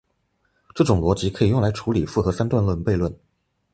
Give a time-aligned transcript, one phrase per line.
[0.73, 3.15] 这种逻辑可以用来处理复合三段论悖论。